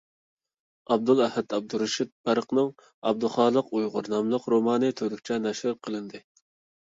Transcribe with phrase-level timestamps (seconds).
[0.93, 2.71] ئابدۇلئەھەد ئابدۇرېشىت بەرقىنىڭ
[3.09, 6.23] «ئابدۇخالىق ئۇيغۇر» ناملىق رومانى تۈركچە نەشر قىلىندى.